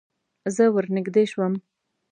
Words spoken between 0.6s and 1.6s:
ور نږدې شوم.